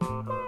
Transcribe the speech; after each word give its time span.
Mama 0.00 0.47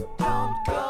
Don't 0.00 0.56
go 0.66 0.89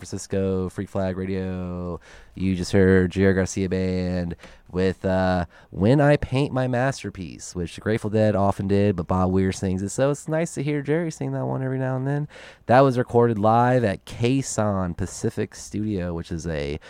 Francisco 0.00 0.68
Freak 0.68 0.88
Flag 0.88 1.16
Radio. 1.16 2.00
You 2.34 2.56
just 2.56 2.72
heard 2.72 3.12
Jerry 3.12 3.34
Garcia 3.34 3.68
Band 3.68 4.34
with 4.72 5.04
uh, 5.04 5.46
When 5.70 6.00
I 6.00 6.16
Paint 6.16 6.52
My 6.52 6.66
Masterpiece, 6.66 7.54
which 7.54 7.74
the 7.74 7.80
Grateful 7.80 8.10
Dead 8.10 8.34
often 8.34 8.66
did, 8.66 8.96
but 8.96 9.06
Bob 9.06 9.30
Weir 9.30 9.52
sings 9.52 9.82
it. 9.82 9.90
So 9.90 10.10
it's 10.10 10.28
nice 10.28 10.54
to 10.54 10.62
hear 10.62 10.82
Jerry 10.82 11.10
sing 11.10 11.32
that 11.32 11.46
one 11.46 11.62
every 11.62 11.78
now 11.78 11.96
and 11.96 12.06
then. 12.06 12.28
That 12.66 12.80
was 12.80 12.98
recorded 12.98 13.38
live 13.38 13.84
at 13.84 14.04
KSAN 14.06 14.96
Pacific 14.96 15.54
Studio, 15.54 16.14
which 16.14 16.32
is 16.32 16.46
a 16.46 16.80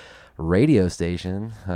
radio 0.40 0.88
station. 0.88 1.52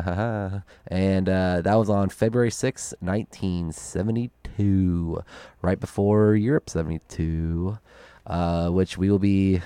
and 0.88 1.28
uh, 1.28 1.60
that 1.60 1.74
was 1.74 1.90
on 1.90 2.08
February 2.08 2.50
sixth, 2.50 2.94
1972, 3.00 5.22
right 5.62 5.78
before 5.78 6.34
Europe 6.34 6.68
72, 6.70 7.78
uh, 8.26 8.70
which 8.70 8.98
we 8.98 9.10
will 9.10 9.18
be 9.18 9.60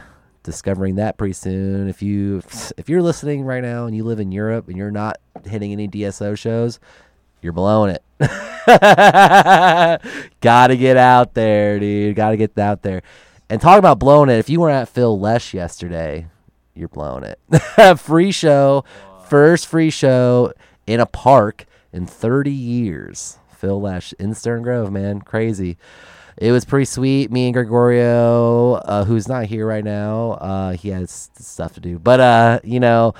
discovering 0.49 0.95
that 0.95 1.19
pretty 1.19 1.35
soon. 1.35 1.91
If 1.91 2.01
you 2.01 2.39
if 2.79 2.89
you're 2.89 3.03
listening 3.03 3.45
right 3.45 3.63
now 3.63 3.85
and 3.85 3.95
you 3.95 4.03
live 4.03 4.19
in 4.19 4.33
Europe 4.33 4.67
and 4.69 4.79
you're 4.79 4.91
not 4.91 5.19
hitting 5.45 5.73
any 5.73 5.87
DSO 5.87 6.39
shows, 6.39 6.81
you're 7.43 7.53
blowing 7.53 7.95
it. 7.95 8.03
Gotta 10.41 10.77
get 10.77 10.97
out 10.97 11.35
there, 11.35 11.79
dude. 11.79 12.17
Gotta 12.17 12.39
get 12.39 12.59
out 12.59 12.81
there. 12.83 13.03
And 13.51 13.61
talk 13.61 13.79
about 13.79 13.99
blowing 13.99 14.31
it. 14.31 14.39
If 14.39 14.49
you 14.49 14.61
weren't 14.61 14.77
at 14.77 14.89
Phil 14.89 15.21
Lesh 15.21 15.53
yesterday, 15.53 16.29
you're 16.75 16.89
blowing 16.89 17.25
it. 17.25 17.99
free 17.99 18.33
show, 18.33 18.87
first 19.29 19.67
free 19.67 19.91
show 19.91 20.55
in 20.87 20.99
a 20.99 21.07
park 21.07 21.67
in 21.93 22.07
30 22.07 22.51
years. 22.51 23.37
Phil 23.51 23.79
Lesh 23.79 24.15
in 24.19 24.33
Stern 24.33 24.63
Grove, 24.63 24.91
man, 24.91 25.21
crazy. 25.21 25.77
It 26.41 26.53
was 26.53 26.65
pretty 26.65 26.85
sweet. 26.85 27.33
Me 27.33 27.47
and 27.47 27.55
Gregorio, 27.55 28.75
uh, 28.75 29.05
who's 29.05 29.27
not 29.27 29.47
here 29.47 29.67
right 29.67 29.83
now, 29.83 30.33
uh, 30.33 30.73
he 30.73 30.91
has 30.91 31.31
stuff 31.37 31.75
to 31.75 31.81
do, 31.81 31.99
but 31.99 32.21
uh, 32.21 32.61
you 32.63 32.79
know, 32.79 33.15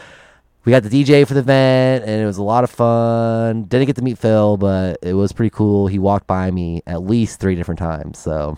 we 0.65 0.71
got 0.71 0.85
the 0.85 0.89
DJ 0.89 1.27
for 1.27 1.35
the 1.35 1.41
event, 1.41 2.05
and 2.05 2.23
it 2.23 2.27
was 2.27 2.39
a 2.39 2.43
lot 2.45 2.63
of 2.63 2.71
fun. 2.71 3.65
Didn't 3.65 3.87
get 3.87 3.97
to 3.97 4.03
meet 4.03 4.19
Phil, 4.19 4.57
but 4.57 4.99
it 5.03 5.15
was 5.15 5.33
pretty 5.33 5.51
cool. 5.51 5.89
He 5.89 5.99
walked 5.99 6.29
by 6.29 6.53
me 6.53 6.83
at 6.87 7.03
least 7.03 7.41
three 7.41 7.57
different 7.57 7.79
times, 7.79 8.19
so 8.19 8.57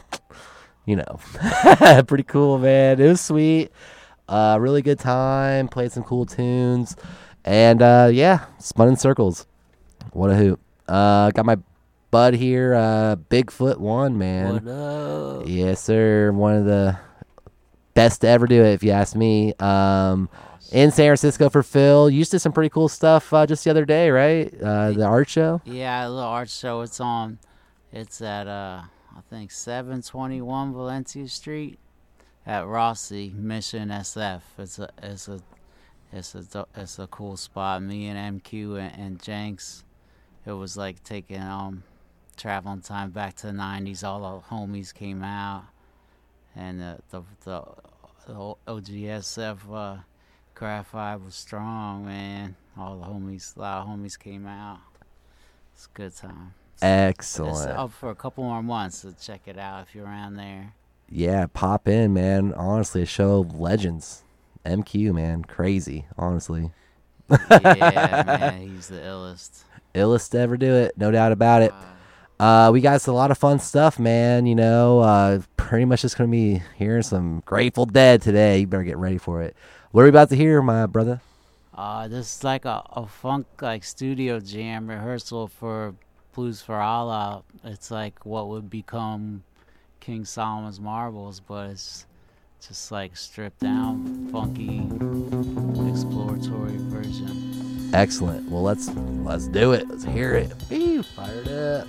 you 0.85 0.97
know, 0.97 1.21
pretty 2.07 2.25
cool, 2.25 2.59
man. 2.59 3.01
It 3.01 3.07
was 3.07 3.21
sweet. 3.21 3.73
Uh, 4.29 4.59
really 4.61 4.83
good 4.83 4.99
time. 4.99 5.69
Played 5.69 5.93
some 5.93 6.03
cool 6.03 6.27
tunes, 6.27 6.97
and 7.47 7.81
uh, 7.81 8.11
yeah, 8.13 8.45
spun 8.59 8.89
in 8.89 8.97
circles. 8.97 9.47
What 10.13 10.31
a 10.31 10.37
hoot! 10.37 10.61
Uh, 10.87 11.31
got 11.31 11.47
my 11.47 11.57
bud 12.11 12.35
here, 12.35 12.75
uh, 12.75 13.17
Bigfoot 13.17 13.79
one 13.79 14.19
man. 14.19 14.65
What 14.65 14.73
up? 14.73 15.43
Yes, 15.47 15.83
sir. 15.83 16.33
One 16.33 16.55
of 16.55 16.65
the 16.65 16.99
best 17.95 18.23
to 18.23 18.29
ever 18.29 18.47
do 18.47 18.63
it, 18.63 18.73
if 18.73 18.83
you 18.83 18.91
ask 18.91 19.17
me. 19.17 19.55
Um, 19.55 20.29
in 20.73 20.91
San 20.91 21.07
Francisco 21.07 21.49
for 21.49 21.63
Phil. 21.63 22.11
You 22.11 22.25
did 22.25 22.41
some 22.41 22.53
pretty 22.53 22.71
cool 22.71 22.89
stuff 22.89 23.33
uh, 23.33 23.47
just 23.47 23.65
the 23.65 23.71
other 23.71 23.85
day, 23.85 24.11
right? 24.11 24.53
Uh, 24.61 24.93
the 24.93 25.05
art 25.05 25.29
show. 25.29 25.61
Yeah, 25.65 26.07
a 26.07 26.09
little 26.09 26.29
art 26.29 26.51
show. 26.51 26.81
It's 26.83 27.01
on. 27.01 27.39
It's 27.93 28.21
at 28.23 28.47
uh, 28.47 28.83
I 29.17 29.21
think 29.29 29.51
721 29.51 30.73
Valencia 30.73 31.29
Street 31.29 31.79
at 32.47 32.67
Rossi 32.67 33.33
Mission 33.35 33.89
SF. 33.89 34.43
It's 34.59 34.79
a 34.79 34.89
it's 35.03 35.29
a 35.29 35.41
it's 36.13 36.35
a 36.35 36.67
it's 36.77 36.99
a 36.99 37.07
cool 37.09 37.37
spot. 37.37 37.83
Me 37.83 38.07
and 38.07 38.43
MQ 38.43 38.79
and, 38.79 39.01
and 39.01 39.23
Jenks. 39.23 39.85
It 40.47 40.53
was 40.53 40.77
like 40.77 41.03
taking 41.05 41.43
um 41.43 41.83
traveling 42.41 42.81
time 42.81 43.11
back 43.11 43.37
to 43.37 43.49
the 43.49 43.53
90s. 43.53 44.03
All 44.03 44.43
the 44.49 44.55
homies 44.55 44.95
came 44.95 45.23
out, 45.23 45.65
and 46.57 46.81
the 46.81 46.99
the 47.11 47.23
the, 47.45 47.63
the 48.27 48.55
OGSF 48.67 49.59
uh, 49.73 50.01
graphite 50.55 51.21
was 51.23 51.35
strong, 51.35 52.07
man. 52.07 52.57
All 52.79 52.97
the 52.99 53.05
homies, 53.07 53.57
a 53.57 53.61
lot 53.61 53.83
of 53.83 53.89
homies 53.89 54.19
came 54.19 54.47
out. 54.47 54.79
It's 55.75 55.87
a 55.87 55.97
good 55.97 56.17
time. 56.17 56.55
It's 56.75 56.83
Excellent. 56.83 57.71
up 57.71 57.93
for 57.93 58.11
a 58.11 58.15
couple 58.15 58.45
more 58.45 58.63
months, 58.63 58.99
so 58.99 59.15
check 59.21 59.43
it 59.47 59.59
out 59.59 59.83
if 59.83 59.95
you're 59.95 60.07
around 60.07 60.37
there. 60.37 60.73
Yeah, 61.11 61.47
pop 61.53 61.89
in, 61.89 62.15
man. 62.15 62.55
Honestly, 62.55 63.03
a 63.03 63.07
show 63.07 63.41
of 63.41 63.59
legends. 63.59 64.23
MQ, 64.65 65.15
man, 65.15 65.43
crazy. 65.43 66.07
Honestly, 66.17 66.71
Yeah, 67.51 68.23
man, 68.27 68.61
he's 68.69 68.89
the 68.89 68.97
illest. 68.97 69.63
illest 69.95 70.31
to 70.31 70.39
ever 70.39 70.57
do 70.57 70.75
it, 70.75 70.97
no 70.97 71.11
doubt 71.11 71.33
about 71.33 71.63
it. 71.63 71.73
Uh, 71.73 71.85
Uh, 72.41 72.71
we 72.73 72.81
got 72.81 73.07
a 73.07 73.13
lot 73.13 73.31
of 73.31 73.37
fun 73.37 73.59
stuff, 73.59 73.99
man. 73.99 74.47
You 74.47 74.55
know, 74.55 75.01
uh, 75.01 75.43
pretty 75.59 75.85
much 75.85 76.01
just 76.01 76.17
gonna 76.17 76.31
be 76.31 76.63
hearing 76.79 77.03
some 77.03 77.43
Grateful 77.45 77.85
Dead 77.85 78.23
today. 78.23 78.61
You 78.61 78.67
better 78.67 78.83
get 78.83 78.97
ready 78.97 79.19
for 79.19 79.43
it. 79.43 79.55
What 79.91 80.01
are 80.01 80.05
we 80.05 80.09
about 80.09 80.31
to 80.31 80.37
hear, 80.37 80.63
my 80.63 80.87
brother? 80.87 81.21
Uh, 81.75 82.09
this 82.09 82.39
is 82.39 82.43
like 82.43 82.65
a, 82.65 82.83
a 82.93 83.07
funk 83.07 83.47
like 83.61 83.85
studio 83.85 84.41
jam 84.41 84.89
rehearsal 84.89 85.49
for 85.49 85.95
Blues 86.33 86.63
for 86.63 86.77
Allah. 86.77 87.43
It's 87.63 87.91
like 87.91 88.25
what 88.25 88.49
would 88.49 88.71
become 88.71 89.43
King 90.01 90.25
Solomon's 90.25 90.81
Marbles, 90.81 91.41
but 91.41 91.69
it's 91.69 92.07
just 92.67 92.91
like 92.91 93.19
stripped 93.19 93.61
down, 93.61 94.31
funky, 94.33 94.79
exploratory 95.91 96.79
version. 96.89 97.91
Excellent. 97.93 98.49
Well, 98.51 98.63
let's 98.63 98.89
let's 99.25 99.47
do 99.47 99.73
it. 99.73 99.87
Let's 99.91 100.05
hear 100.05 100.37
it. 100.37 100.55
Woo, 100.71 101.03
fired 101.03 101.49
up. 101.49 101.87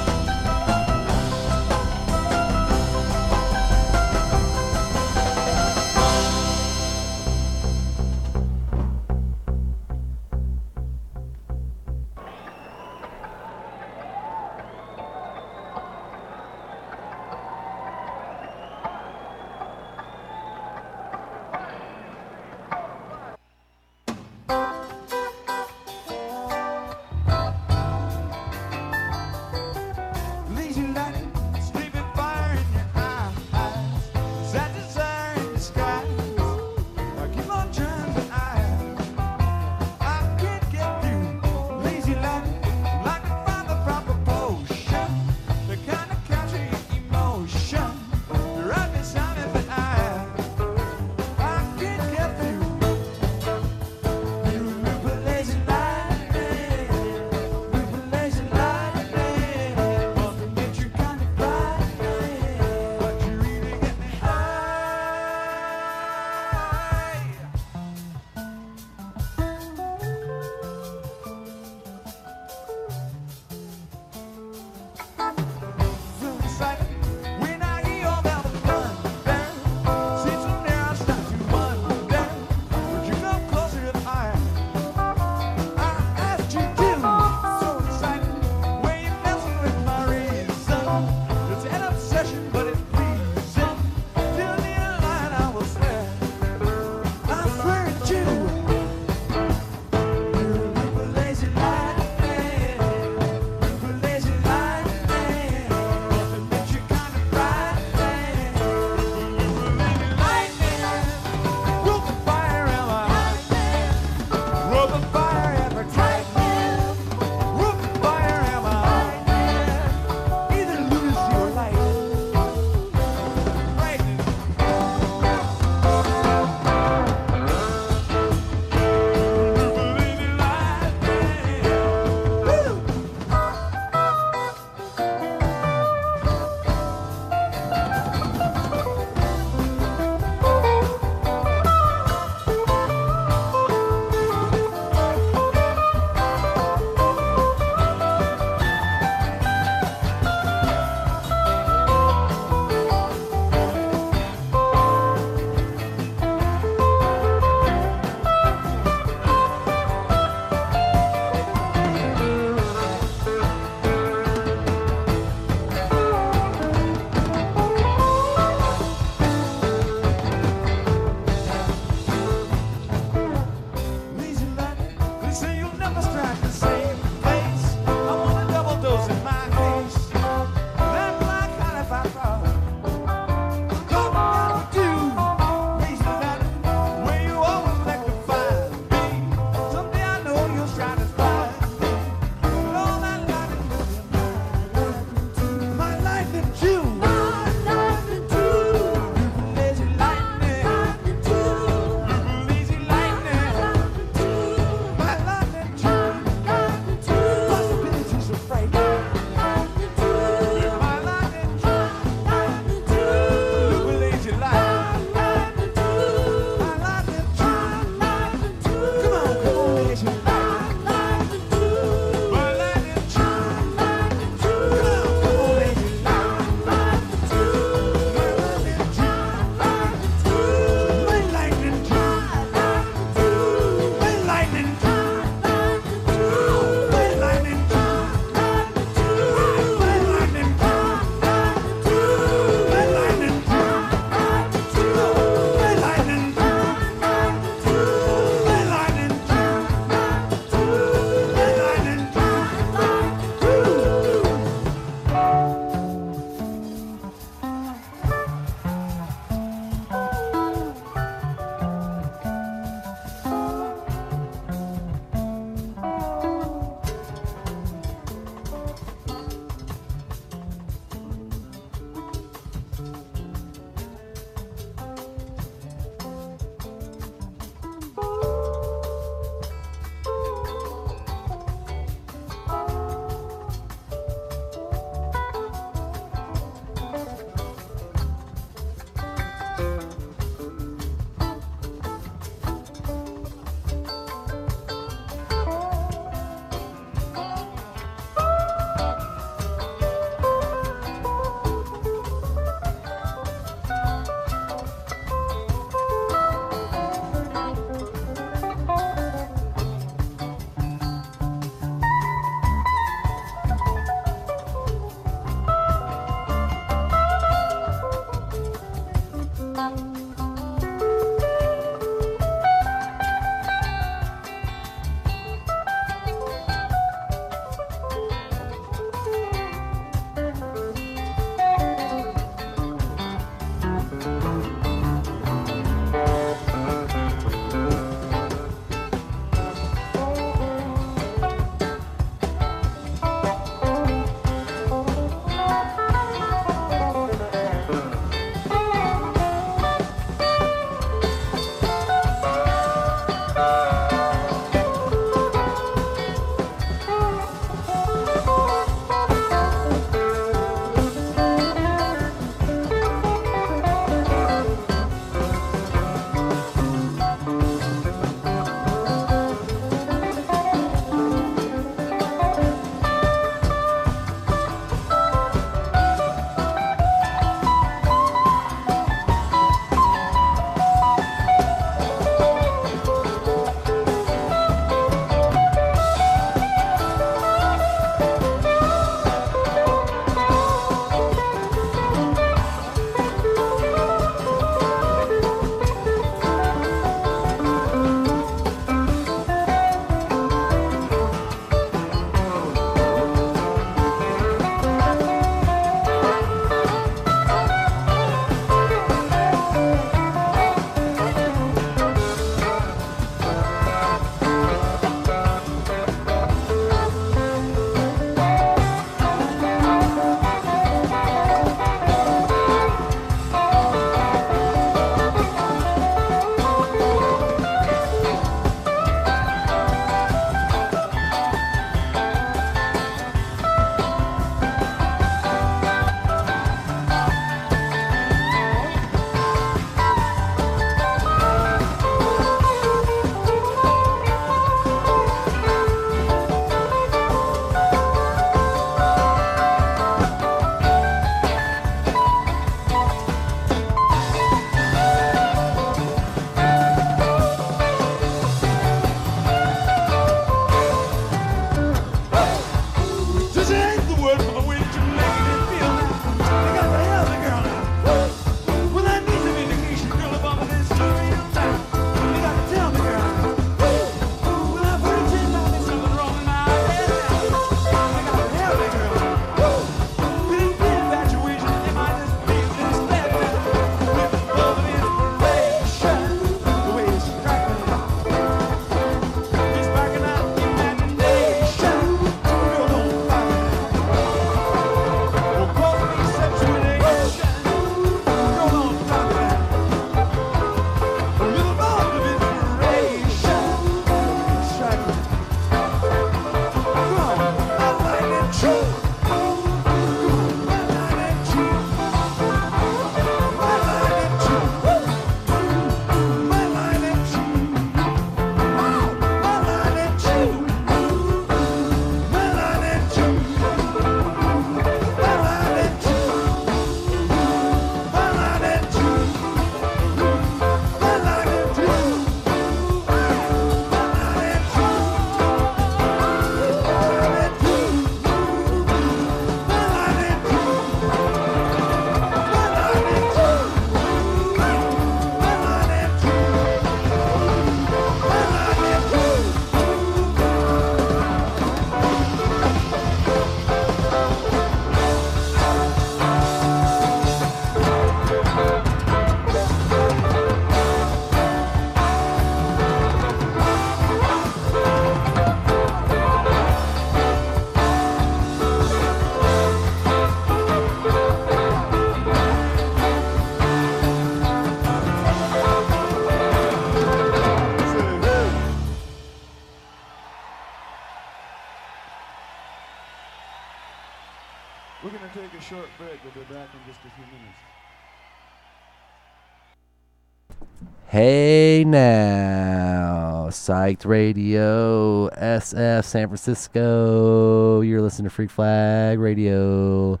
Hey 590.98 591.62
now, 591.64 593.30
Psych 593.30 593.84
Radio, 593.84 595.08
SF 595.10 595.84
San 595.84 596.08
Francisco. 596.08 597.60
You're 597.60 597.80
listening 597.80 598.08
to 598.08 598.10
Freak 598.10 598.30
Flag 598.30 598.98
Radio. 598.98 600.00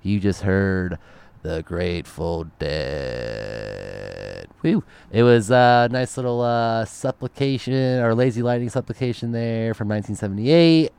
You 0.00 0.18
just 0.18 0.40
heard 0.40 0.98
the 1.42 1.62
Grateful 1.64 2.44
Dead. 2.58 4.48
Woo! 4.62 4.84
It 5.10 5.22
was 5.22 5.50
a 5.50 5.86
nice 5.90 6.16
little 6.16 6.40
uh, 6.40 6.86
supplication 6.86 8.00
or 8.00 8.14
lazy 8.14 8.40
lightning 8.40 8.70
supplication 8.70 9.32
there 9.32 9.74
from 9.74 9.88
1978. 9.88 10.90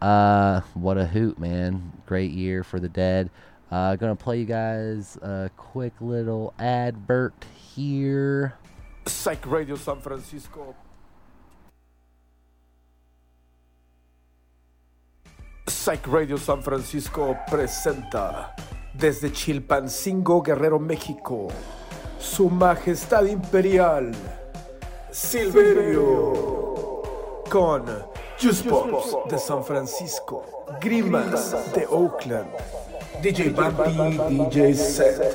Uh, 0.00 0.60
what 0.74 0.98
a 0.98 1.06
hoot, 1.06 1.36
man! 1.40 1.90
Great 2.06 2.30
year 2.30 2.62
for 2.62 2.78
the 2.78 2.88
Dead. 2.88 3.28
Uh, 3.72 3.96
gonna 3.96 4.14
play 4.14 4.38
you 4.38 4.44
guys 4.44 5.16
a 5.20 5.50
quick 5.56 5.94
little 6.00 6.54
advert 6.60 7.34
here. 7.74 8.54
Psych 9.06 9.46
Radio 9.46 9.76
San 9.76 10.00
Francisco. 10.00 10.74
Psych 15.66 16.06
Radio 16.06 16.36
San 16.36 16.62
Francisco 16.62 17.36
presenta 17.48 18.54
desde 18.92 19.30
Chilpancingo, 19.32 20.40
Guerrero, 20.40 20.78
México, 20.78 21.48
Su 22.18 22.48
Majestad 22.48 23.26
Imperial 23.26 24.12
Silverio 25.10 27.02
con 27.48 27.84
Juice 28.40 28.68
Pops 28.68 29.16
de 29.28 29.38
San 29.38 29.62
Francisco, 29.64 30.44
Grimas 30.80 31.72
de 31.72 31.86
Oakland, 31.86 32.50
DJ 33.24 33.54
Bambi, 33.54 34.18
DJ 34.28 34.74
Set, 34.74 35.34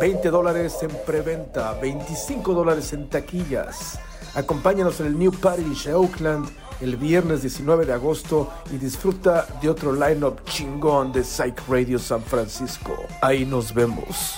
20 0.00 0.28
dólares 0.28 0.76
en 0.82 0.90
preventa, 1.06 1.72
25 1.74 2.52
dólares 2.52 2.92
en 2.92 3.08
taquillas. 3.08 3.96
Acompáñanos 4.34 4.98
en 4.98 5.06
el 5.06 5.16
New 5.16 5.30
Parish 5.30 5.88
Oakland 5.88 6.50
el 6.80 6.96
viernes 6.96 7.42
19 7.42 7.86
de 7.86 7.92
agosto 7.92 8.50
y 8.72 8.78
disfruta 8.78 9.46
de 9.62 9.68
otro 9.68 9.92
lineup 9.92 10.42
chingón 10.46 11.12
de 11.12 11.22
Psych 11.22 11.62
Radio 11.68 12.00
San 12.00 12.22
Francisco. 12.22 12.96
Ahí 13.22 13.44
nos 13.44 13.72
vemos. 13.72 14.34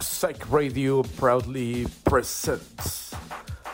Psych 0.00 0.44
Radio 0.50 1.02
proudly 1.20 1.86
presents 2.02 3.14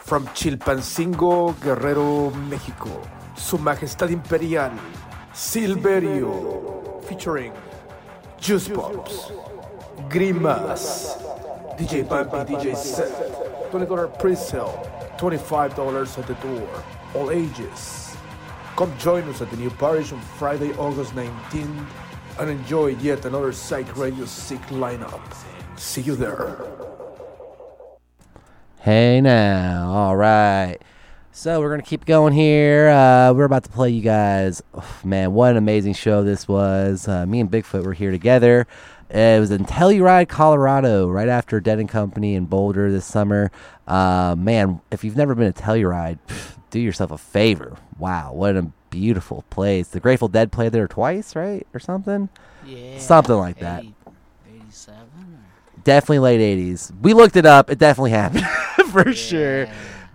from 0.05 0.27
Chilpancingo, 0.35 1.55
Guerrero, 1.65 2.31
México. 2.51 2.91
Su 3.37 3.57
Majestad 3.57 4.11
Imperial 4.11 4.73
Silverio 5.33 7.01
featuring 7.09 7.53
Juice 8.45 8.69
Pops, 8.69 9.31
Grimas, 10.11 11.17
DJ 11.79 12.07
Bambi, 12.07 12.55
DJ 12.55 12.77
Set, 12.77 13.11
$20 13.73 14.19
pre-sale, 14.19 15.15
$25 15.17 16.19
at 16.19 16.27
the 16.27 16.35
door, 16.35 16.85
all 17.15 17.31
ages. 17.31 18.15
Come 18.77 18.93
join 18.99 19.23
us 19.31 19.41
at 19.41 19.51
the 19.51 19.57
new 19.57 19.71
parish 19.71 20.13
on 20.13 20.21
Friday, 20.21 20.75
August 20.75 21.15
19th 21.15 21.87
and 22.39 22.51
enjoy 22.51 22.89
yet 22.97 23.25
another 23.25 23.51
Psych 23.51 23.97
Radio 23.97 24.27
Sick 24.27 24.61
lineup. 24.69 25.23
See 25.77 26.03
you 26.03 26.15
there. 26.15 26.59
Hey 28.81 29.23
now, 29.23 29.91
all 29.91 30.17
right. 30.17 30.77
So 31.37 31.59
we're 31.61 31.71
gonna 31.71 31.83
keep 31.83 32.05
going 32.05 32.33
here. 32.33 32.91
Uh, 32.91 33.33
we're 33.33 33.45
about 33.45 33.65
to 33.65 33.69
play 33.69 33.91
you 33.91 34.03
guys. 34.03 34.63
oh, 34.73 35.01
man, 35.03 35.33
what 35.33 35.51
an 35.51 35.57
amazing 35.57 35.95
show 35.95 36.23
this 36.23 36.47
was. 36.47 37.09
Uh, 37.09 37.27
me 37.27 37.41
and 37.41 37.51
Bigfoot 37.51 37.83
were 37.85 37.93
here 37.93 38.13
together. 38.13 38.69
It 39.11 39.41
was 39.41 39.51
in 39.51 39.65
Telluride, 39.65 40.29
Colorado, 40.29 41.09
right 41.09 41.29
after 41.29 41.59
Dead 41.59 41.81
and 41.81 41.89
Company 41.89 42.37
in 42.37 42.47
Boulder 42.47 42.93
this 42.93 43.05
summer. 43.05 43.51
Uh, 43.85 44.37
man, 44.39 44.81
if 44.93 45.03
you've 45.03 45.17
never 45.17 45.35
been 45.35 45.53
to 45.53 45.61
Telluride, 45.61 46.21
pff, 46.29 46.57
do 46.71 46.79
yourself 46.79 47.11
a 47.11 47.19
favor. 47.19 47.77
Wow, 47.99 48.33
what 48.33 48.57
a 48.57 48.71
beautiful 48.91 49.45
place. 49.51 49.89
The 49.89 49.99
Grateful 49.99 50.29
Dead 50.29 50.53
played 50.53 50.71
there 50.71 50.87
twice, 50.87 51.35
right, 51.35 51.67
or 51.75 51.81
something. 51.81 52.29
Yeah. 52.65 53.01
Something 53.01 53.37
like 53.37 53.59
that. 53.59 53.85
87? 54.49 54.95
Definitely 55.83 56.21
late 56.21 56.41
'80s. 56.41 56.93
We 57.03 57.13
looked 57.13 57.37
it 57.37 57.45
up. 57.45 57.71
It 57.71 57.81
definitely 57.81 58.13
happened 58.13 58.47
for 58.93 59.13
sure. 59.13 59.67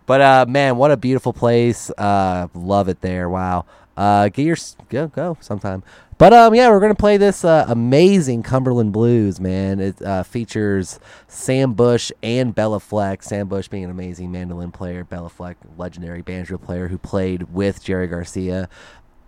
But 0.09 0.21
uh, 0.21 0.45
man, 0.49 0.77
what 0.77 0.89
a 0.89 0.97
beautiful 0.97 1.33
place. 1.33 1.91
Uh, 1.91 2.47
love 2.55 2.89
it 2.89 3.01
there. 3.01 3.29
Wow. 3.29 3.67
Uh, 3.95 4.29
get 4.29 4.43
your 4.43 4.57
go 4.89 5.07
go 5.07 5.37
sometime. 5.39 5.83
But 6.17 6.33
um, 6.33 6.55
yeah, 6.55 6.71
we're 6.71 6.79
gonna 6.79 6.95
play 6.95 7.17
this 7.17 7.45
uh, 7.45 7.65
amazing 7.67 8.41
Cumberland 8.41 8.91
Blues, 8.91 9.39
man. 9.39 9.79
It 9.79 10.01
uh, 10.01 10.23
features 10.23 10.99
Sam 11.27 11.75
Bush 11.75 12.11
and 12.23 12.55
Béla 12.55 12.81
Fleck. 12.81 13.21
Sam 13.21 13.47
Bush 13.47 13.67
being 13.67 13.83
an 13.83 13.91
amazing 13.91 14.31
mandolin 14.31 14.71
player, 14.71 15.05
Béla 15.05 15.29
Fleck, 15.29 15.57
legendary 15.77 16.23
banjo 16.23 16.57
player 16.57 16.87
who 16.87 16.97
played 16.97 17.43
with 17.53 17.83
Jerry 17.83 18.07
Garcia. 18.07 18.67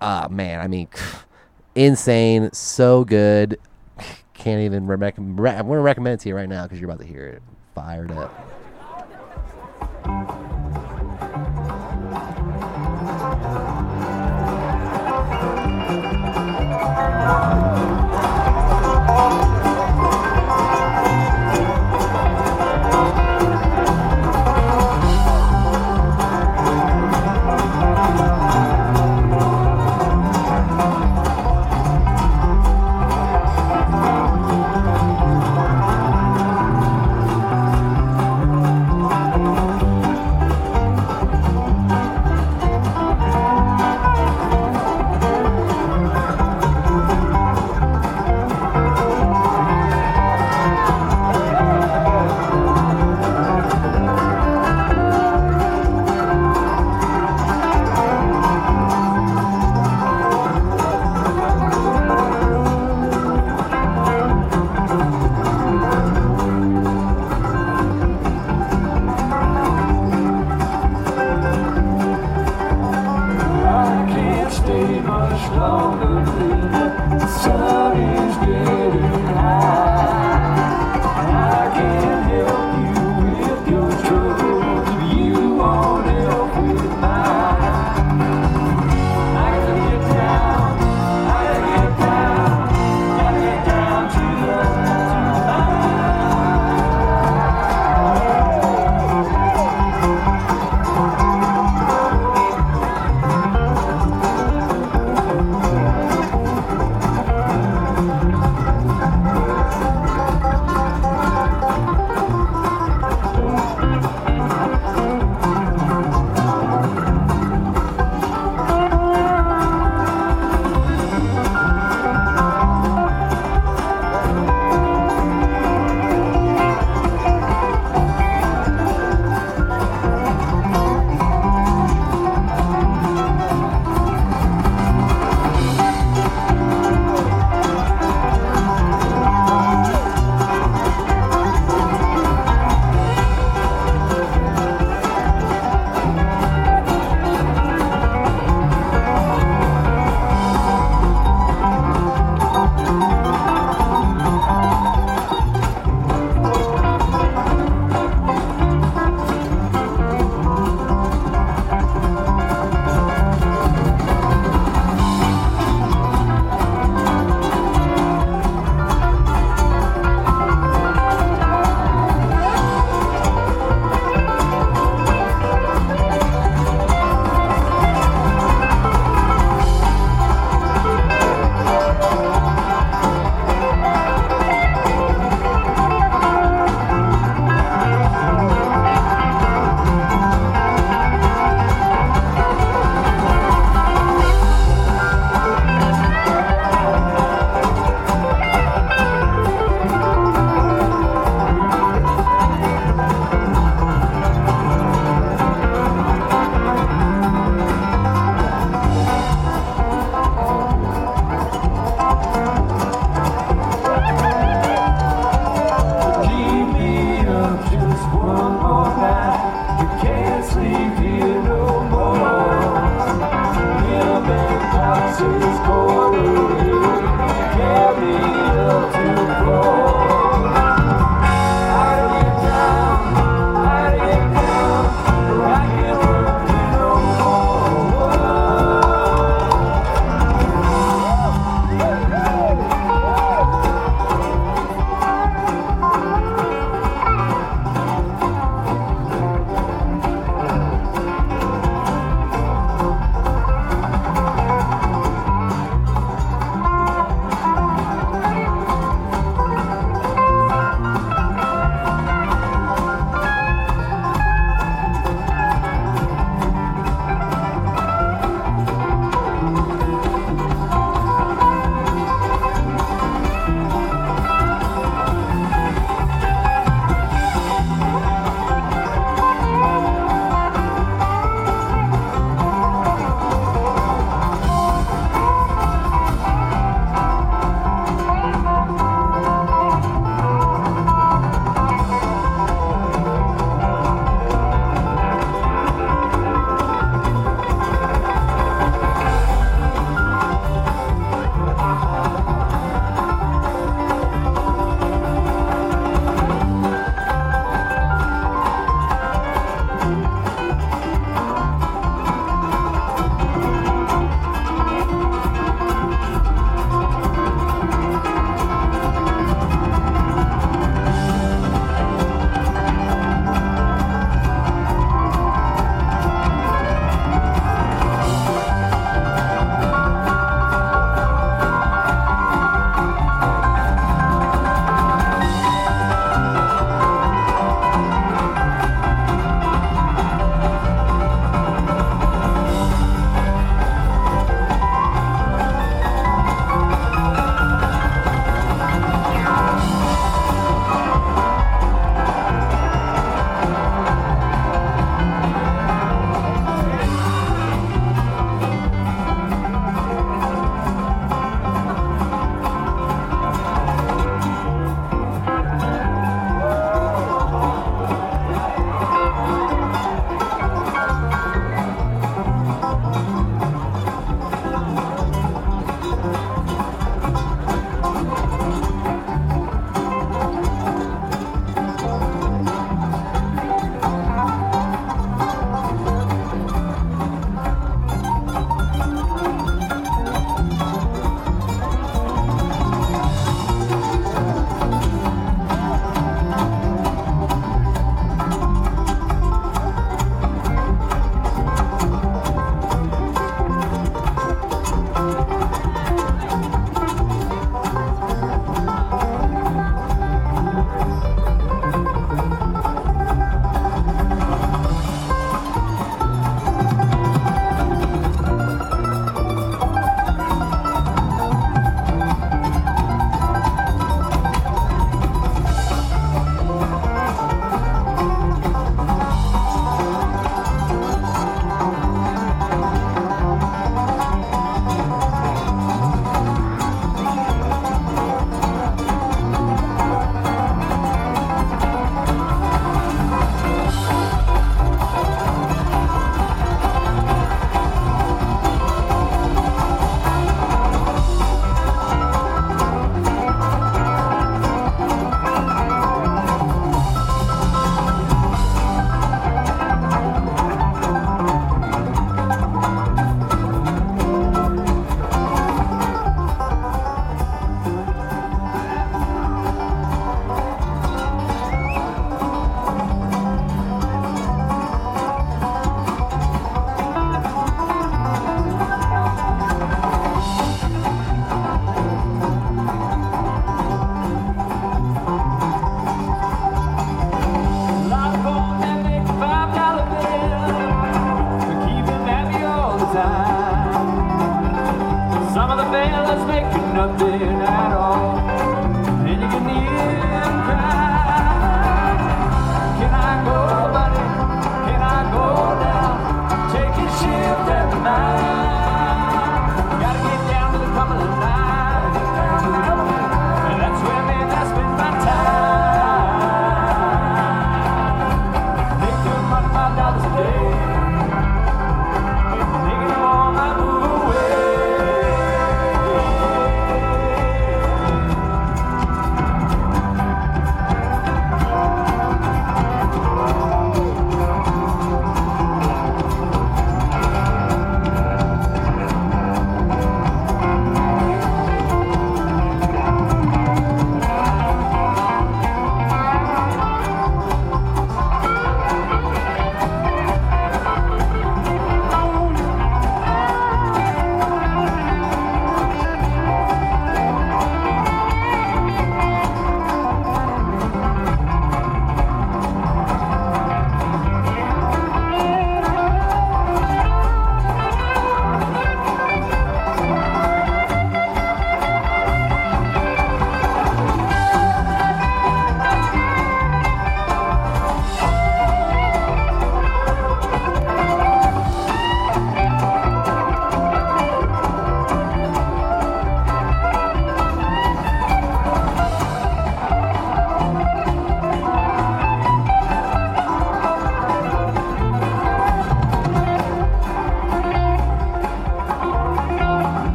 Uh, 0.00 0.28
man, 0.30 0.60
I 0.60 0.68
mean, 0.68 0.86
insane, 1.74 2.52
so 2.52 3.02
good. 3.04 3.58
Can't 4.34 4.60
even 4.60 4.86
recommend. 4.86 5.40
Re- 5.40 5.50
I'm 5.50 5.66
gonna 5.66 5.80
recommend 5.80 6.20
it 6.20 6.22
to 6.22 6.28
you 6.28 6.36
right 6.36 6.48
now 6.48 6.62
because 6.62 6.78
you're 6.78 6.88
about 6.88 7.00
to 7.00 7.12
hear 7.12 7.26
it. 7.26 7.42
Fired 7.74 8.12
up. 8.12 8.57
Thank 10.08 10.77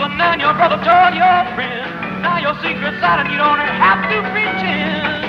your 0.00 0.08
now 0.16 0.32
your 0.32 0.54
brother 0.56 0.80
told 0.80 1.12
your 1.12 1.40
friend. 1.52 2.24
Now 2.24 2.40
your 2.40 2.56
secret's 2.64 3.04
out 3.04 3.20
and 3.20 3.28
you 3.28 3.36
don't 3.36 3.60
have 3.60 4.00
to 4.08 4.16
pretend. 4.32 5.28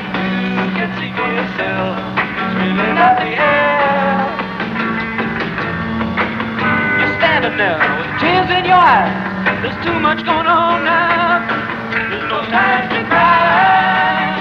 You 0.64 0.72
can 0.80 0.90
see 0.96 1.12
for 1.12 1.28
yourself, 1.28 2.00
it's 2.00 2.56
really 2.56 2.96
not 2.96 3.20
the 3.20 3.36
air. 3.36 4.16
You're 7.04 7.16
standing 7.20 7.56
there 7.60 7.84
with 8.00 8.12
tears 8.24 8.48
in 8.48 8.64
your 8.64 8.80
eyes. 8.80 9.12
There's 9.60 9.80
too 9.84 10.00
much 10.00 10.24
going 10.24 10.48
on 10.48 10.88
now. 10.88 11.44
There's 12.08 12.28
no 12.32 12.40
time 12.48 12.88
to 12.96 13.00
cry. 13.12 14.40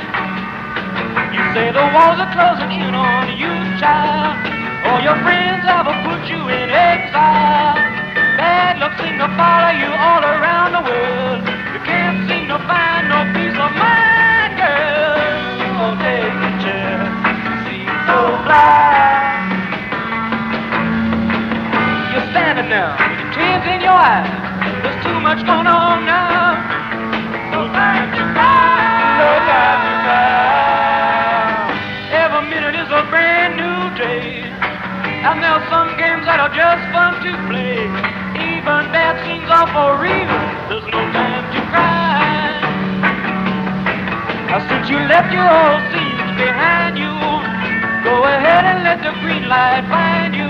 You 1.35 1.43
say 1.59 1.74
the 1.74 1.86
walls 1.90 2.23
are 2.23 2.31
closing 2.31 2.70
in 2.70 2.94
on 2.94 3.35
you, 3.35 3.51
child. 3.82 4.39
All 4.86 5.02
your 5.02 5.19
friends 5.27 5.66
have 5.66 5.90
put 6.07 6.23
you 6.31 6.39
in 6.39 6.70
exile. 6.70 7.74
Bad 8.39 8.78
luck 8.78 8.94
seem 9.02 9.19
to 9.19 9.27
follow 9.35 9.74
you 9.74 9.89
all 10.01 10.24
around 10.24 10.72
the 10.72 10.85
world. 10.89 11.44
You 11.44 11.81
can't 11.85 12.24
seem 12.24 12.48
to 12.48 12.59
find 12.64 13.05
no 13.12 13.20
peace 13.36 13.52
of 13.52 13.72
mind, 13.77 14.52
girl. 14.56 15.20
Oh, 15.77 15.93
take 16.01 16.40
a 16.48 16.52
chance. 16.64 17.12
See 17.68 17.85
so 18.09 18.18
blind. 18.48 19.60
You're 22.16 22.28
standing 22.32 22.68
there 22.72 22.97
with 22.97 23.28
tears 23.36 23.64
in 23.68 23.81
your 23.85 23.93
eyes. 23.93 24.32
There's 24.81 25.01
too 25.05 25.20
much 25.20 25.44
going 25.44 25.68
on 25.68 26.09
now. 26.09 26.56
No 27.52 27.68
time 27.68 28.09
to 28.16 28.22
cry. 28.32 29.20
No 29.20 29.31
time 29.52 29.81
to 29.85 29.94
cry. 30.01 31.77
Every 32.24 32.43
minute 32.48 32.77
is 32.81 32.89
a 32.89 33.05
brand 33.12 33.52
new 33.60 33.81
day. 34.01 34.48
And 35.28 35.44
there's 35.44 35.66
some 35.68 35.93
games 36.01 36.24
that 36.24 36.40
are 36.40 36.55
just 36.56 36.82
fun 36.89 37.20
to 37.20 37.32
play. 37.52 37.69
Are 39.61 39.69
for 39.77 40.01
real. 40.01 40.41
There's 40.73 40.89
no 40.89 41.05
time 41.12 41.45
to 41.53 41.61
cry. 41.69 42.49
Now, 44.49 44.65
since 44.65 44.89
you 44.89 44.97
left 45.05 45.28
your 45.37 45.45
old 45.45 45.85
scenes 45.93 46.32
behind 46.41 46.97
you, 46.97 47.12
go 48.01 48.24
ahead 48.24 48.65
and 48.73 48.81
let 48.89 49.05
the 49.05 49.12
green 49.20 49.53
light 49.53 49.85
find 49.85 50.32
you. 50.32 50.49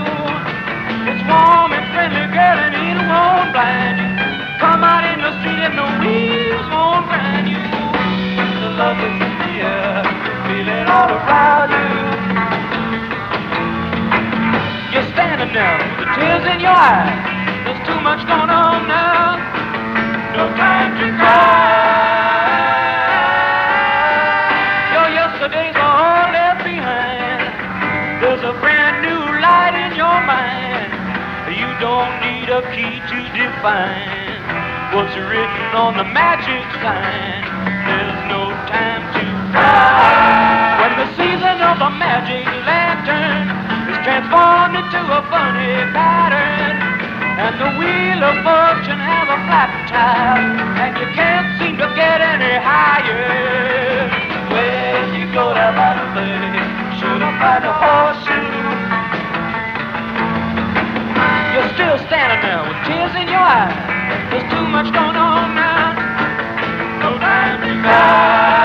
It's 1.11 1.19
warm 1.27 1.75
and 1.75 1.83
friendly, 1.91 2.23
girl, 2.31 2.55
and 2.55 2.71
it 2.71 3.03
won't 3.03 3.51
blind 3.51 3.99
you. 3.99 4.15
Come 4.63 4.79
out 4.79 5.03
in 5.03 5.19
the 5.19 5.35
street 5.43 5.59
and 5.59 5.75
the 5.75 5.91
wheels 5.99 6.71
won't 6.71 7.03
grind 7.11 7.51
you. 7.51 7.59
The 8.63 8.71
love 8.79 8.95
is 8.95 9.11
air, 9.59 10.07
feel 10.47 10.71
it 10.71 10.87
all 10.87 11.11
around 11.11 11.75
you. 11.75 11.99
You're 14.95 15.11
standing 15.11 15.51
there 15.51 15.75
with 15.83 15.99
the 15.99 16.07
tears 16.15 16.47
in 16.47 16.63
your 16.63 16.71
eyes. 16.71 17.30
Much 18.01 18.25
going 18.25 18.49
on 18.49 18.87
now. 18.87 19.37
No 20.33 20.49
time 20.57 20.91
to 20.97 21.07
cry. 21.21 21.37
Your 24.89 25.07
yesterdays 25.13 25.77
are 25.77 25.95
all 26.01 26.33
left 26.33 26.65
behind. 26.65 27.45
There's 28.25 28.41
a 28.41 28.57
brand 28.57 29.05
new 29.05 29.21
light 29.37 29.77
in 29.85 29.93
your 29.93 30.17
mind. 30.25 30.89
You 31.53 31.69
don't 31.77 32.09
need 32.25 32.49
a 32.49 32.65
key 32.73 32.97
to 33.05 33.17
define 33.37 34.41
what's 34.97 35.13
written 35.13 35.69
on 35.77 35.95
the 35.95 36.07
magic 36.09 36.65
sign. 36.81 37.45
There's 37.85 38.21
no 38.33 38.49
time 38.65 39.03
to 39.13 39.23
cry. 39.53 40.81
When 40.81 40.93
the 41.05 41.09
season 41.21 41.57
of 41.69 41.77
the 41.77 41.91
magic 42.01 42.49
lantern 42.65 43.45
is 43.93 43.97
transformed 44.01 44.73
into 44.73 45.01
a 45.05 45.21
funny 45.29 45.85
pattern, 45.93 47.00
and 47.41 47.57
the 47.57 47.71
wheel 47.73 48.21
of 48.21 48.37
fortune 48.45 49.01
has 49.01 49.25
a 49.25 49.39
flat 49.49 49.71
tire, 49.89 50.45
and 50.77 50.93
you 50.93 51.09
can't 51.17 51.49
seem 51.57 51.73
to 51.81 51.89
get 51.97 52.21
any 52.21 52.53
higher. 52.61 54.05
Where 54.53 55.01
you 55.17 55.25
go 55.33 55.49
the 55.49 56.05
lake, 56.21 56.61
should 57.01 57.17
I 57.17 57.31
find 57.41 57.63
a 57.65 57.73
horseshoe? 57.81 58.61
You're 61.53 61.71
still 61.73 61.97
standing 62.05 62.41
there 62.45 62.61
with 62.61 62.79
tears 62.85 63.13
in 63.17 63.27
your 63.27 63.41
eyes. 63.41 63.73
There's 64.29 64.45
too 64.53 64.65
much 64.69 64.93
going 64.93 65.17
on 65.17 65.55
now. 65.57 65.97
No 67.01 67.17
time 67.17 67.57
to 67.65 67.73
cry. 67.81 68.60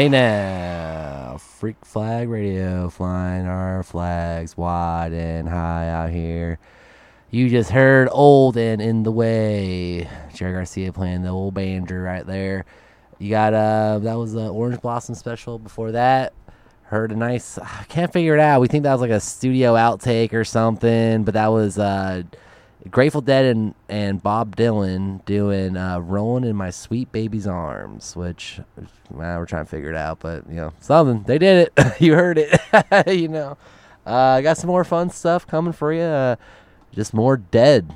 Hey 0.00 0.08
now, 0.08 1.36
Freak 1.38 1.84
Flag 1.84 2.30
Radio, 2.30 2.88
flying 2.88 3.44
our 3.44 3.82
flags 3.82 4.56
wide 4.56 5.12
and 5.12 5.46
high 5.46 5.90
out 5.90 6.08
here. 6.08 6.58
You 7.30 7.50
just 7.50 7.68
heard 7.68 8.08
Old 8.10 8.56
and 8.56 8.80
In 8.80 9.02
the 9.02 9.12
Way. 9.12 10.08
Jerry 10.32 10.54
Garcia 10.54 10.90
playing 10.90 11.20
the 11.20 11.28
old 11.28 11.52
banjo 11.52 11.96
right 11.96 12.26
there. 12.26 12.64
You 13.18 13.28
got, 13.28 13.52
uh, 13.52 13.98
that 13.98 14.14
was 14.14 14.32
the 14.32 14.48
Orange 14.48 14.80
Blossom 14.80 15.14
special 15.14 15.58
before 15.58 15.92
that. 15.92 16.32
Heard 16.84 17.12
a 17.12 17.14
nice, 17.14 17.58
I 17.58 17.84
can't 17.90 18.10
figure 18.10 18.32
it 18.32 18.40
out. 18.40 18.62
We 18.62 18.68
think 18.68 18.84
that 18.84 18.92
was 18.92 19.02
like 19.02 19.10
a 19.10 19.20
studio 19.20 19.74
outtake 19.74 20.32
or 20.32 20.44
something, 20.44 21.24
but 21.24 21.34
that 21.34 21.48
was, 21.48 21.78
uh, 21.78 22.22
Grateful 22.88 23.20
Dead 23.20 23.44
and, 23.44 23.74
and 23.88 24.22
Bob 24.22 24.56
Dylan 24.56 25.22
doing 25.26 25.76
uh, 25.76 25.98
"Rolling 25.98 26.44
in 26.44 26.56
My 26.56 26.70
Sweet 26.70 27.12
Baby's 27.12 27.46
Arms," 27.46 28.16
which 28.16 28.60
well, 29.10 29.38
we're 29.38 29.46
trying 29.46 29.66
to 29.66 29.70
figure 29.70 29.90
it 29.90 29.96
out, 29.96 30.20
but 30.20 30.48
you 30.48 30.56
know 30.56 30.72
something 30.80 31.24
they 31.24 31.38
did 31.38 31.68
it. 31.76 31.94
you 32.00 32.14
heard 32.14 32.38
it, 32.38 32.58
you 33.06 33.28
know. 33.28 33.58
Uh, 34.06 34.36
I 34.38 34.42
got 34.42 34.56
some 34.56 34.68
more 34.68 34.84
fun 34.84 35.10
stuff 35.10 35.46
coming 35.46 35.74
for 35.74 35.92
you. 35.92 36.00
Uh, 36.00 36.36
just 36.92 37.12
more 37.12 37.36
Dead, 37.36 37.94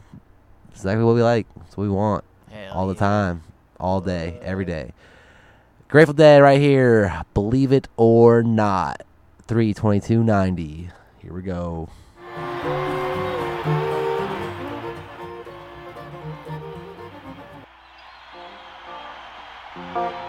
exactly 0.70 1.02
what 1.02 1.14
we 1.14 1.22
like. 1.22 1.46
That's 1.56 1.76
what 1.76 1.84
we 1.84 1.90
want 1.90 2.24
Hell 2.50 2.74
all 2.74 2.86
the 2.86 2.94
time, 2.94 3.42
all 3.80 4.02
day, 4.02 4.38
every 4.42 4.66
day. 4.66 4.92
Grateful 5.88 6.14
Dead 6.14 6.42
right 6.42 6.60
here. 6.60 7.22
Believe 7.32 7.72
it 7.72 7.88
or 7.96 8.42
not, 8.42 9.02
three 9.46 9.72
twenty 9.72 10.00
two 10.00 10.22
ninety. 10.22 10.90
Here 11.22 11.32
we 11.32 11.40
go. 11.40 11.88
One 19.94 20.23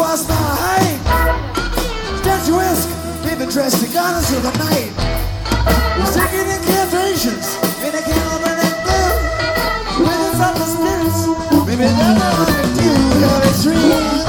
was 0.00 0.26
my 0.26 0.34
height. 0.34 0.98
Statuesque, 2.20 2.88
even 3.30 3.48
dressed 3.50 3.84
in 3.84 3.92
garlands 3.92 4.32
of 4.32 4.42
the 4.42 4.52
night. 4.56 4.92
Singing 6.08 6.48
incantations 6.56 7.46
in 7.84 7.92
a 7.94 8.02
calibrated 8.08 8.76
blue. 8.84 9.12
With 10.00 10.40
the 10.40 10.66
spirits, 10.72 11.20
maybe 11.52 11.84
they're 11.84 12.16
not 12.16 12.34
like 12.48 12.72
you, 12.80 12.94
you're 13.20 13.42
a 13.44 13.52
dream. 13.62 14.19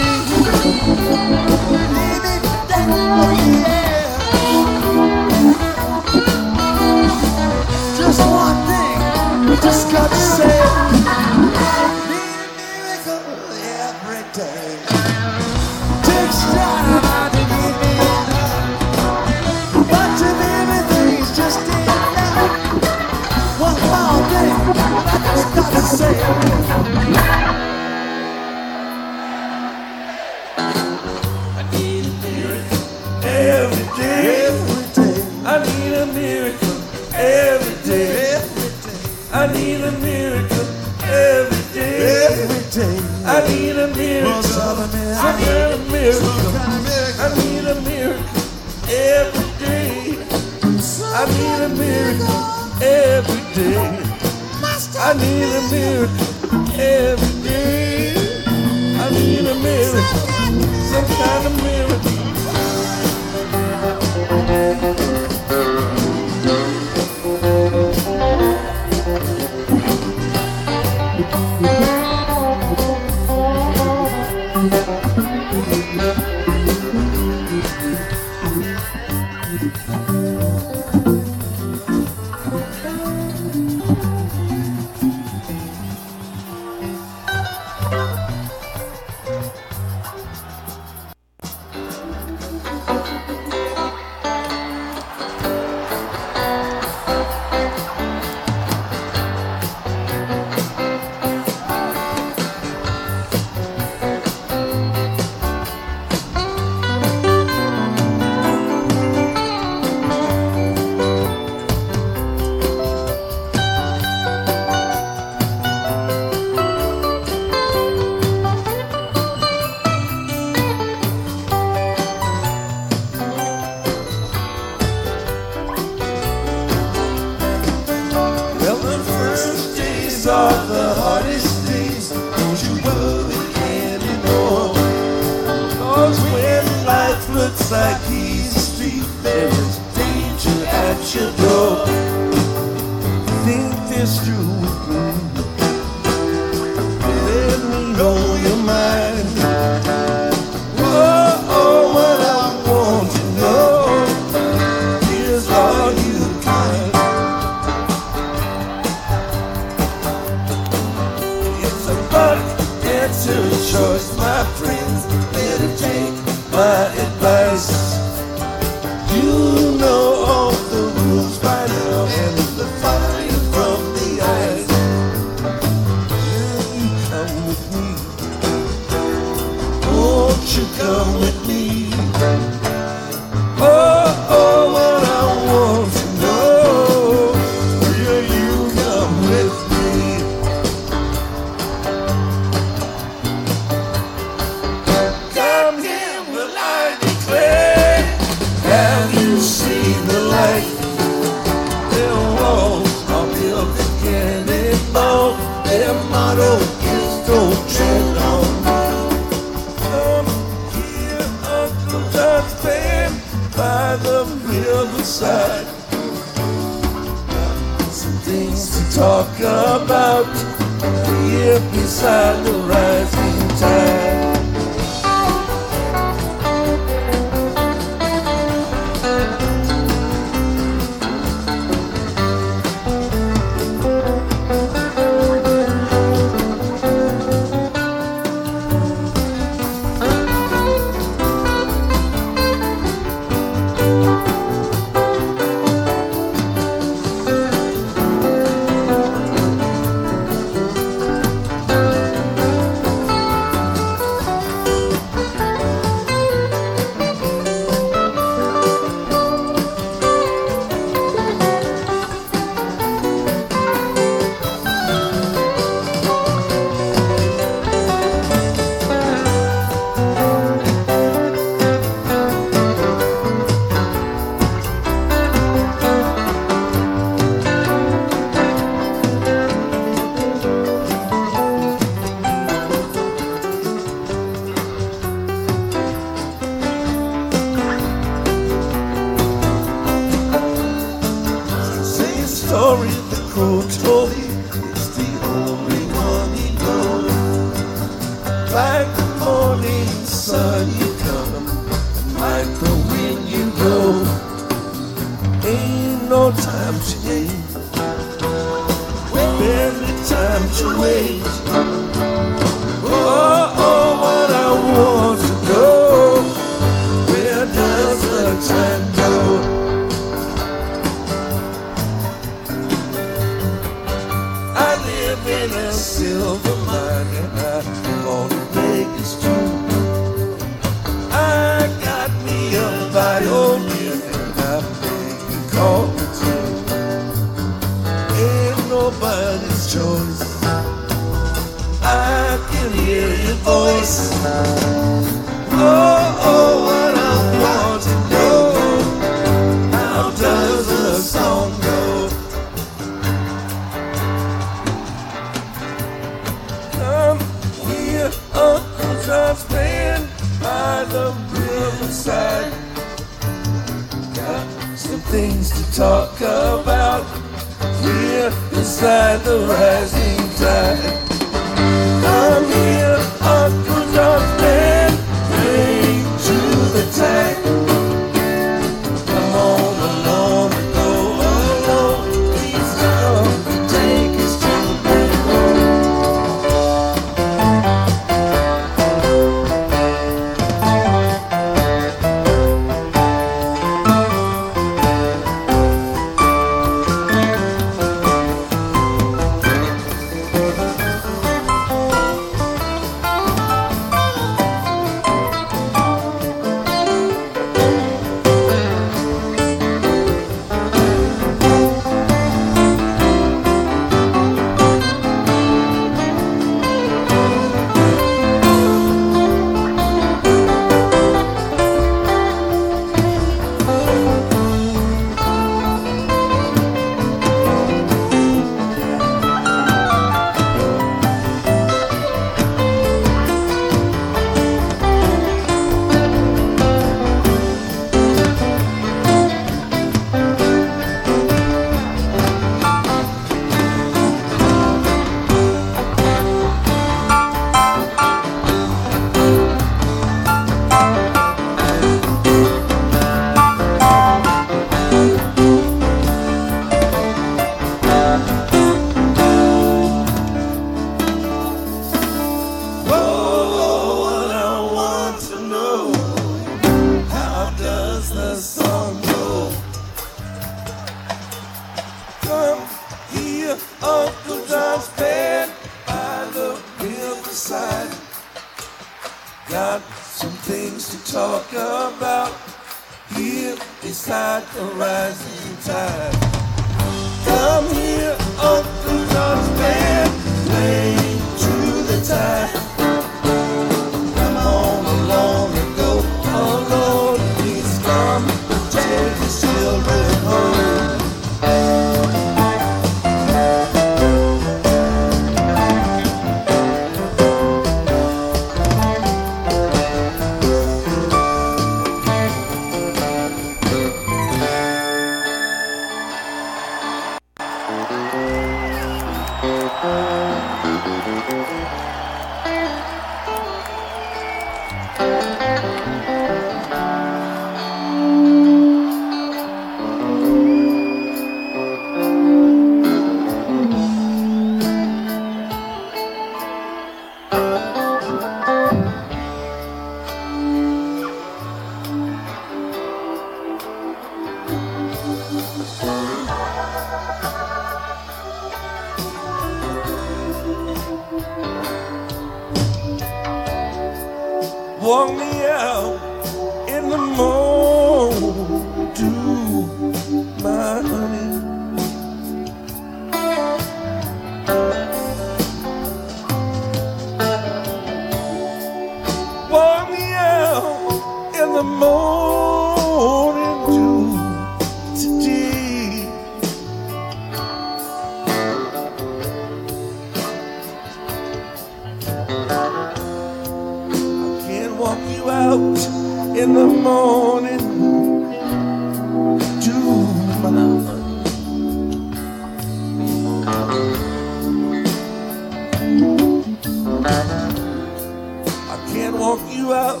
Can't 599.02 599.18
walk 599.18 599.40
you 599.50 599.74
out 599.74 600.00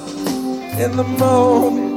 in 0.78 0.96
the 0.96 1.02
morning. 1.02 1.91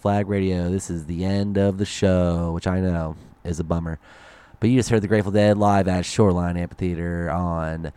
Flag 0.00 0.28
Radio. 0.28 0.70
This 0.70 0.90
is 0.90 1.06
the 1.06 1.24
end 1.24 1.58
of 1.58 1.78
the 1.78 1.84
show, 1.84 2.52
which 2.52 2.68
I 2.68 2.78
know 2.78 3.16
is 3.42 3.58
a 3.58 3.64
bummer. 3.64 3.98
But 4.60 4.70
you 4.70 4.78
just 4.78 4.90
heard 4.90 5.02
the 5.02 5.08
Grateful 5.08 5.32
Dead 5.32 5.58
live 5.58 5.88
at 5.88 6.06
Shoreline 6.06 6.56
Amphitheater 6.56 7.28
on 7.30 7.92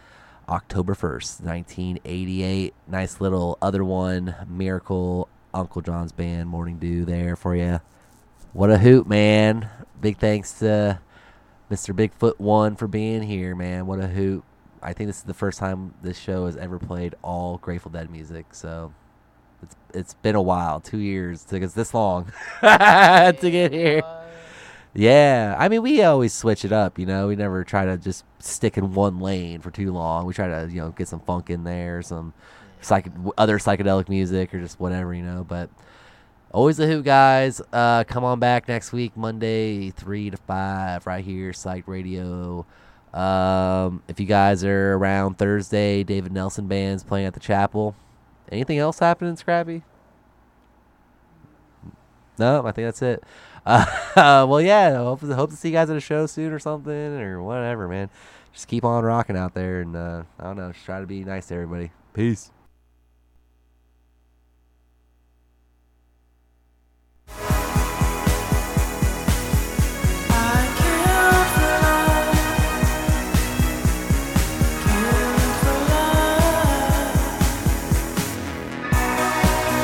October 0.50 0.96
1st, 0.96 1.42
1988. 1.42 2.74
Nice 2.88 3.22
little 3.22 3.60
other 3.62 3.84
one, 3.84 4.36
Miracle, 4.48 5.30
Uncle 5.54 5.84
John's 5.84 6.12
band, 6.12 6.50
Morning 6.50 6.80
Dew 6.80 7.06
there 7.06 7.36
for 7.36 7.56
you. 7.56 7.82
What 8.54 8.72
a 8.72 8.80
hoot, 8.80 9.08
man. 9.08 9.70
big 10.00 10.18
thanks 10.18 10.58
to 10.60 11.00
Mr. 11.70 11.96
Bigfoot 11.96 12.40
One 12.40 12.76
for 12.76 12.88
being 12.88 13.22
here, 13.22 13.56
man. 13.56 13.86
What 13.86 14.00
a 14.00 14.08
hoot! 14.08 14.44
I 14.82 14.94
think 14.94 15.08
this 15.08 15.18
is 15.18 15.24
the 15.24 15.36
first 15.36 15.60
time 15.60 15.94
this 16.02 16.18
show 16.18 16.48
has 16.48 16.58
ever 16.58 16.80
played 16.80 17.14
all 17.22 17.60
Grateful 17.60 17.92
Dead 17.92 18.10
music, 18.10 18.56
so 18.56 18.92
it's 19.94 20.12
it's 20.12 20.14
been 20.16 20.36
a 20.36 20.42
while, 20.42 20.80
two 20.80 21.00
years, 21.00 21.44
took 21.44 21.64
us 21.64 21.74
this 21.74 21.94
long 21.94 22.26
to 22.62 23.38
get 23.42 23.72
here. 23.72 24.02
Yeah, 24.94 25.56
I 25.58 25.70
mean, 25.70 25.84
we 25.84 26.04
always 26.04 26.34
switch 26.34 26.66
it 26.66 26.74
up, 26.74 27.00
you 27.00 27.06
know. 27.06 27.28
We 27.28 27.38
never 27.38 27.64
try 27.64 27.86
to 27.86 27.98
just 27.98 28.26
stick 28.40 28.78
in 28.78 28.94
one 28.94 29.20
lane 29.20 29.62
for 29.62 29.72
too 29.72 29.92
long. 29.94 30.26
We 30.26 30.34
try 30.34 30.48
to, 30.48 30.70
you 30.70 30.82
know, 30.82 30.90
get 30.90 31.08
some 31.08 31.22
funk 31.22 31.50
in 31.50 31.64
there, 31.64 32.02
some 32.02 32.34
psych- 32.82 33.12
other 33.38 33.58
psychedelic 33.58 34.10
music, 34.10 34.54
or 34.54 34.60
just 34.60 34.80
whatever, 34.82 35.14
you 35.14 35.24
know. 35.24 35.46
But 35.48 35.70
always 36.52 36.76
the 36.76 36.88
hoot, 36.88 37.06
guys. 37.06 37.62
Uh, 37.72 38.04
come 38.04 38.26
on 38.26 38.40
back 38.40 38.68
next 38.68 38.92
week, 38.92 39.16
Monday, 39.16 39.92
three 39.92 40.30
to 40.30 40.38
five, 40.38 41.08
right 41.08 41.24
here, 41.24 41.54
Psych 41.54 41.88
Radio. 41.88 42.66
Um, 43.14 44.04
if 44.10 44.20
you 44.20 44.26
guys 44.26 44.64
are 44.66 44.94
around 44.96 45.38
Thursday, 45.38 46.04
David 46.04 46.34
Nelson 46.34 46.68
band's 46.68 47.04
playing 47.04 47.28
at 47.28 47.34
the 47.34 47.40
chapel. 47.40 47.96
Anything 48.52 48.80
else 48.80 49.00
happening, 49.00 49.36
Scrappy? 49.38 49.84
No, 52.38 52.66
I 52.66 52.72
think 52.72 52.88
that's 52.88 53.02
it. 53.02 53.24
Uh, 54.14 54.46
well, 54.50 54.60
yeah. 54.60 54.98
Hope 54.98 55.22
hope 55.22 55.52
to 55.52 55.56
see 55.56 55.70
you 55.70 55.74
guys 55.74 55.90
at 55.90 55.96
a 55.96 56.02
show 56.02 56.26
soon 56.26 56.52
or 56.52 56.60
something 56.60 56.92
or 56.92 57.42
whatever, 57.42 57.88
man. 57.88 58.10
Just 58.52 58.68
keep 58.68 58.84
on 58.84 59.06
rocking 59.06 59.38
out 59.38 59.54
there, 59.54 59.80
and 59.80 59.96
uh, 59.96 60.24
I 60.38 60.44
don't 60.44 60.58
know. 60.58 60.74
Just 60.74 60.84
try 60.84 61.00
to 61.00 61.06
be 61.08 61.24
nice 61.24 61.48
to 61.48 61.54
everybody. 61.54 61.92
Peace. 62.14 62.52